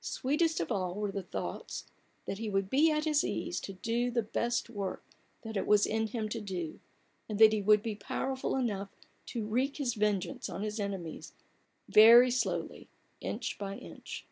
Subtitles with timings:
[0.00, 1.86] Sweetest of all were the thoughts,
[2.24, 5.02] that he would be at his ease to do the best work
[5.42, 6.78] that it was in him to do,
[7.28, 8.90] and that he would be powerful enough
[9.26, 11.32] to wreak his vengeance on his enemies
[11.88, 12.86] very slowly,
[13.20, 14.24] inch by inch.